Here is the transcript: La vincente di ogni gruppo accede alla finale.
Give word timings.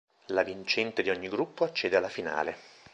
La 0.29 0.41
vincente 0.41 1.03
di 1.03 1.11
ogni 1.11 1.27
gruppo 1.29 1.63
accede 1.63 1.95
alla 1.95 2.09
finale. 2.09 2.57